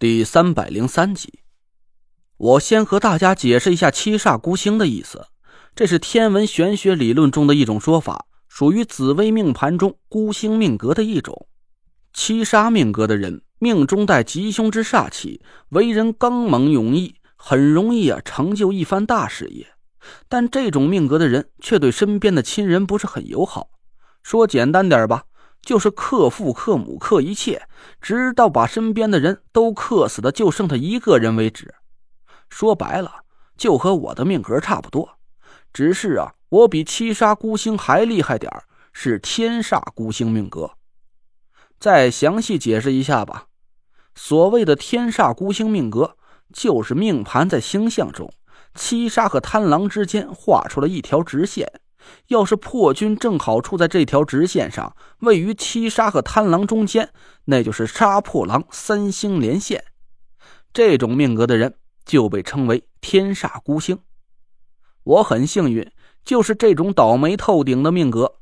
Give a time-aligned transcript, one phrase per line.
[0.00, 1.40] 第三百零三集，
[2.36, 5.26] 我先和大家解释一下七煞孤星的意思。
[5.74, 11.48] 这是天文玄学理论中的一种说法，属于紫微命盘中孤星命格的一种。
[12.12, 19.66] 七杀命格的人命中带吉凶之煞气，为人刚猛勇毅，很容易啊成就一番大事业。
[20.28, 23.70] 但这种命格的人却对身边的亲人不是很友好。
[24.22, 25.24] 说简单点吧。
[25.68, 27.68] 就是克父克母克一切，
[28.00, 31.74] 直到把身边的人都克死的就剩他一个人为止。
[32.48, 33.16] 说白了，
[33.54, 35.18] 就和我的命格差不多，
[35.70, 38.50] 只是啊，我比七杀孤星还厉害点
[38.94, 40.70] 是天煞孤星命格。
[41.78, 43.48] 再详细解释一下吧。
[44.14, 46.16] 所谓的天煞孤星命格，
[46.50, 48.32] 就是命盘在星象中，
[48.74, 51.70] 七杀和贪狼之间画出了一条直线。
[52.28, 57.10] 要是破军正好处在这条直线上，位于七杀和贪狼中间，
[57.44, 59.84] 那就是杀破狼三星连线。
[60.72, 61.74] 这种命格的人
[62.04, 63.98] 就被称为天煞孤星。
[65.04, 65.90] 我很幸运，
[66.24, 68.36] 就是这种倒霉透顶的命格。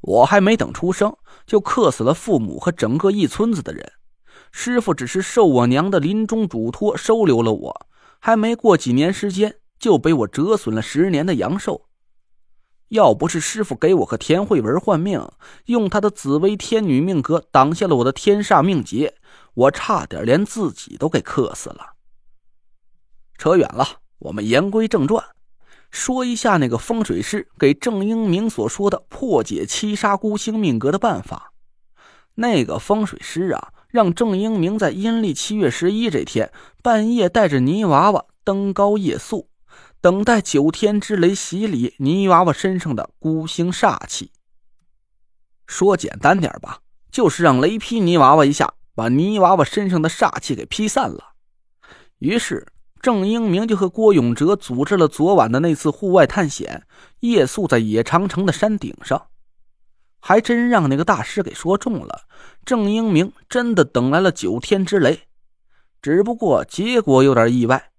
[0.00, 3.92] 我还没等出生，就克死了父母和整个一村子的人。
[4.50, 7.86] 师傅只是受我娘的临终嘱托收留了我，
[8.18, 11.86] 还没过几年时间，就被我折损了十年的阳寿。
[12.92, 15.26] 要不是师傅给我和田慧文换命，
[15.64, 19.14] 用他的紫薇天女命格挡下了我的天煞命劫，
[19.54, 21.94] 我差点连自己都给克死了。
[23.38, 23.86] 扯远了，
[24.18, 25.24] 我们言归正传，
[25.90, 31.54] 说一下那个风水师给郑英明所说的破解七杀孤星命格的办法。
[32.34, 39.48] 那个风水师啊，让郑英明在阴历七月十一这天半夜带着泥娃娃登高夜宿。
[40.02, 44.32] 等待九天之雷洗礼泥娃娃身上的孤星煞气。
[45.68, 46.80] 说简单点吧，
[47.12, 51.34] 就是让雷劈泥娃娃一下，把泥娃娃身上的煞气给劈散了。
[52.18, 52.66] 于是
[53.00, 56.84] 郑英明就和郭永哲组织了昨晚的那次户外探险，
[57.20, 59.28] 夜宿在野长城的山顶上，
[60.18, 62.22] 还真让那个大师给说中了。
[62.64, 65.28] 郑英明真的等来了九天之雷，
[66.02, 67.92] 只不过结果有点意外，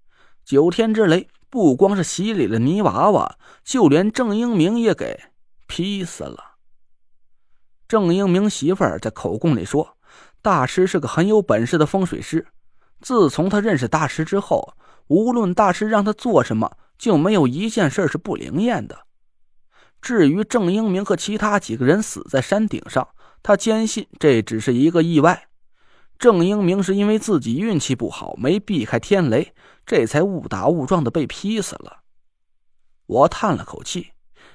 [0.43, 1.29] 九天之雷。
[1.53, 5.19] 不光是洗礼了泥娃娃，就连郑英明也给
[5.67, 6.55] 劈死了。
[7.87, 9.95] 郑英明媳妇儿在口供里说，
[10.41, 12.47] 大师是个很有本事的风水师。
[13.01, 14.73] 自从他认识大师之后，
[15.05, 19.05] 无论大师让他做什么，就没有一件事是不灵验的。
[20.01, 23.09] 至于郑英明和其他几个人死在山顶上，
[23.43, 25.49] 他坚信这只是一个意外。
[26.17, 29.53] 郑英明是因为自己运气不好，没避开天雷。
[29.85, 32.01] 这才误打误撞的被劈死了。
[33.05, 34.11] 我叹了口气，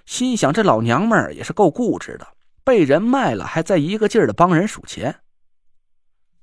[0.06, 2.26] 心想：这老娘们儿也是够固执的，
[2.64, 5.20] 被人卖了，还在一个劲儿的帮人数钱。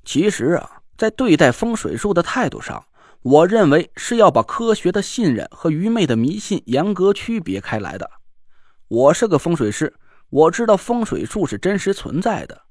[0.04, 2.86] 其实啊，在对待风水术的态度上，
[3.24, 8.10] 我认为是要把科学的信任和愚昧的迷信严格区别开来的。
[8.88, 9.92] 我是个风水师，
[10.30, 12.62] 我知道风水术是真实存在的，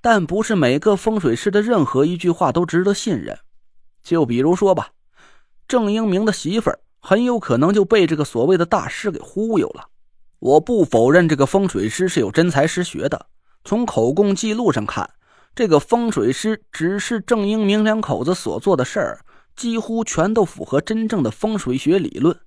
[0.00, 3.36] 但不是每个风水师的任何一句话都值得信任。
[4.04, 4.90] 就比如说吧。
[5.68, 9.88] 郑英明的媳妇儿很有可能就被这个所谓的大师给忽悠了。
[10.38, 13.26] 我不否认这个风水师是有真才实学的。
[13.64, 15.10] 从口供记录上看，
[15.54, 19.20] 这个风水师只是郑英明两口子所做的事儿，
[19.56, 22.38] 几乎全都符合真正的风水学理论。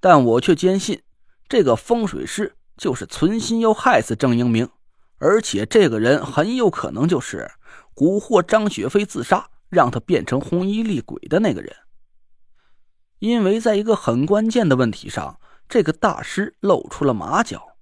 [0.00, 1.00] 但我却坚信，
[1.48, 4.68] 这个风水师就是存心要害死郑英明，
[5.18, 7.48] 而且这个人很有可能就是
[7.94, 11.76] 蛊惑张雪飞自杀，让他变成红衣厉鬼的那个人。
[13.18, 15.38] 因为在一个很关键的问题上，
[15.68, 17.76] 这个大师露出了马脚，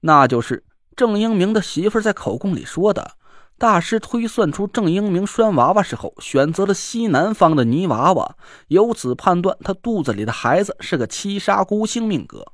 [0.00, 0.64] 那就是
[0.94, 3.16] 郑英明的媳妇在口供里说的。
[3.58, 8.36] 大师推算出郑英明拴娃娃时候选择了西南方的泥娃娃，
[8.68, 12.52] 由此判断他肚子里的孩子是个七杀孤星命格。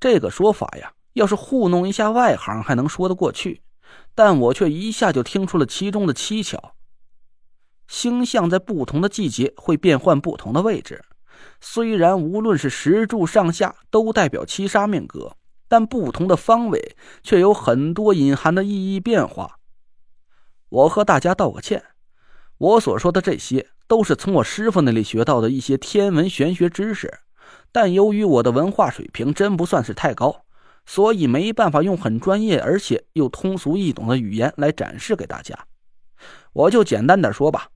[0.00, 3.60] 这个说法呀，要是糊弄一下外行还能说得过去，
[4.14, 6.72] 但我却一下就听出了其中的蹊跷。
[7.86, 11.04] 星象在不同的季节会变换不同的位置。
[11.68, 15.36] 虽然无论是石柱上下都代表七杀命格，
[15.66, 19.58] 但不同的方位却有很多隐含的意义变化。
[20.68, 21.82] 我和大家道个歉，
[22.56, 27.12] 我所说的这些都是从我师傅那里学到的一些天文玄学知识，
[27.72, 30.44] 但由于我的文化水平真不算是太高，
[30.86, 35.66] 所以没办法用很专业而且又通俗易懂的语言来展示给大家。
[36.52, 37.70] 我就简单点说吧，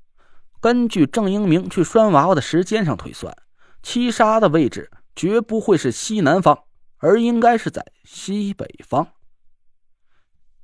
[0.61, 3.37] 根据郑英明去拴娃娃的时间上推算。
[3.82, 6.65] 七杀的位置绝不会是西南方，
[6.99, 9.09] 而应该是在西北方。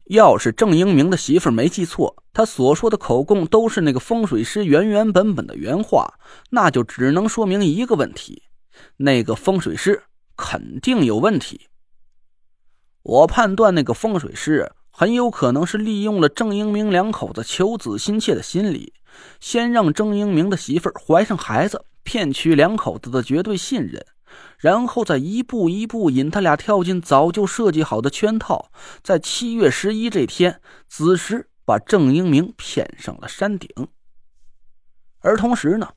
[0.04, 6.14] 要是郑英明的媳妇没记错，他所说的口供都是那个风水师原原本本的原话，
[6.50, 8.44] 那就只能说明一个问题：
[8.98, 10.04] 那个风水师
[10.36, 11.69] 肯定有问题。
[13.02, 18.94] 我判断那个风水师很有可能是利用了郑英明两口子求子心切的心理，
[19.40, 24.06] 先让郑英明的媳妇怀上孩子，骗取两口子的绝对信任。
[24.58, 28.70] 然后再一步一步引他俩跳进早就设计好的圈套，
[29.03, 33.69] 在七月十一这天子时把郑英明骗上了山顶。
[35.20, 35.91] 而同时呢，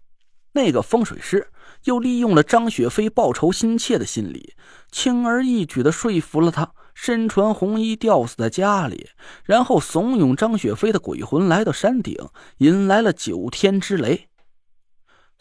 [0.54, 1.48] 那个风水师
[1.84, 4.54] 又利用了张雪飞报仇心切的心理，
[4.92, 9.10] 轻而易举的说服了他身穿红衣吊死在家里，
[9.44, 12.16] 然后怂恿张雪飞的鬼魂来到山顶，
[12.60, 14.29] 引来了九天之雷。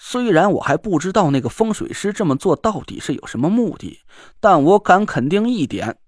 [0.01, 4.01] 虽然我还不知道那个风水师这么做到底是有什么目的，
[4.39, 5.99] 但我敢肯定一点：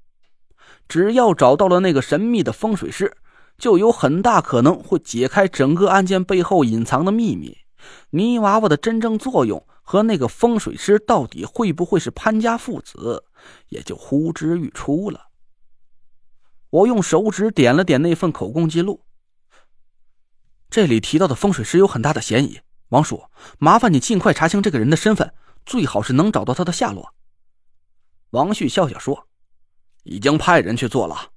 [0.89, 3.17] 只要找到了那个神秘的风水师，
[3.59, 7.59] 就有很大可能会解开整个案件背后隐藏的秘密。
[8.11, 13.25] 泥娃娃的真正作用和那个风水师到底会不会是潘家父子，
[13.71, 15.27] 也就呼之欲出了。
[16.71, 19.05] 我用手指点了点那份口供记录，
[20.71, 22.61] 这里提到的风水师有很大的嫌疑。
[22.91, 23.25] 王叔，
[23.59, 25.33] 麻烦你尽快查清这个人的身份，
[25.65, 27.15] 最好是能找到他的下落。
[28.31, 29.27] 王旭笑笑说
[30.05, 31.31] ：“已经派人去做了。”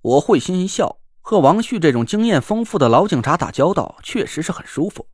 [0.00, 5.06] 我会心一笑，和王旭这种经验丰富的老警察打交道，确实是很舒服。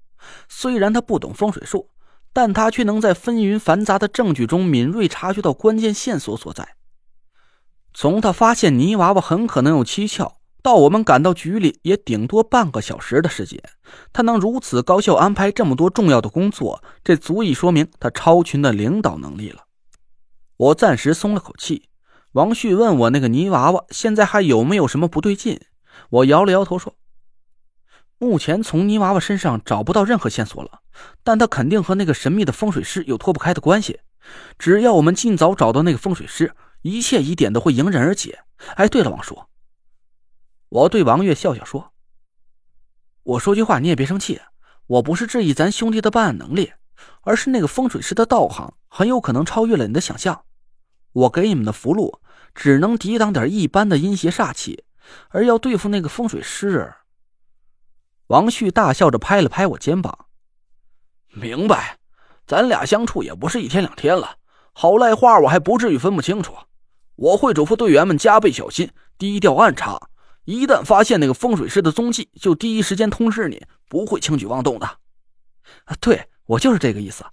[0.49, 1.91] 虽然他不懂风水术，
[2.33, 6.77] 但他却能在纷纭繁杂的证据中敏锐察觉到关键线索所在。
[7.93, 10.41] 从他发现泥娃娃很可能有蹊跷。
[10.65, 13.63] 到我们赶到局里也顶多半个小时的时间，
[14.15, 19.67] 他能如此高效安排这么多重要的工作，这足以说明他超群的领导能力了。
[20.57, 21.91] 我暂时松了口气。
[22.33, 25.61] 王旭问我那个泥娃娃现在还有没有什么不对劲，
[26.09, 26.97] 我摇了摇头说
[28.17, 30.81] ：“目前从泥娃娃身上找不到任何线索了，
[31.23, 34.01] 但他肯定和那个神秘的风水师有脱不开的关系。
[34.59, 38.39] 只要我们尽早找到那个风水师，一切疑点都会迎刃而解。”
[38.77, 39.39] 哎，对了，王叔。
[40.75, 41.93] 我对王月笑笑说
[43.23, 44.41] ：“我说句话，你也别生气。
[44.89, 46.73] 我不是质疑咱兄弟的办案能力，
[47.21, 50.45] 而是那个风水师的道行很有可能超越了你的想象。
[51.13, 52.19] 我给你们的符箓
[52.57, 54.83] 只能抵挡点一般的阴邪煞气，
[55.29, 56.93] 而要对付那个风水师。”
[58.27, 60.27] 王旭大笑着拍了拍我肩膀
[61.31, 61.99] ：“明白，
[62.49, 64.39] 咱俩相处也不是一天两天了，
[64.73, 66.53] 好赖话我还不至于分不清楚。
[67.15, 70.01] 我会嘱咐队员们加倍小心，低调暗查。”
[70.45, 74.87] 一旦发现那个风水师的踪迹，就第一时间通知你，不会轻举妄动的。
[75.85, 77.25] 啊，对我就是这个意思。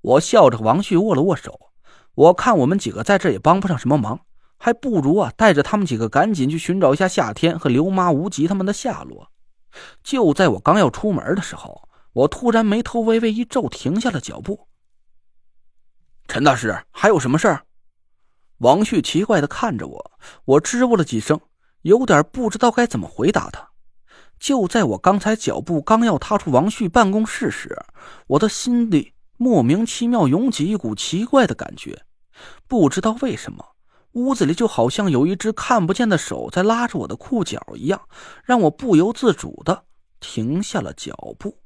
[0.00, 1.72] 我笑着和王旭握了握手。
[2.14, 4.20] 我看我们几个在这也帮不上什么忙，
[4.56, 9.30] 还不如啊带着他们几个赶紧去寻找一下夏天和刘妈、无极他们的下落。
[10.02, 14.66] 就在我刚要出门的时候，我突然眉头微微一皱，停下了脚步。
[16.26, 17.64] 陈大师，还有什么事儿？
[18.58, 20.12] 王旭奇怪的看着我，
[20.44, 21.40] 我支吾了几声。
[21.82, 23.70] 有点不知道该怎么回答他。
[24.38, 27.76] 就在我刚才脚步刚要踏出王旭办公室时，
[28.26, 32.02] 我的心里莫名其妙涌起一股奇怪的感觉。
[32.66, 33.62] 不知道为什么，
[34.12, 38.00] 屋子里就好像有一只看不见的手在拉着我的裤脚一样，
[38.44, 39.84] 让我不由自主的
[40.20, 41.58] 停下了脚步。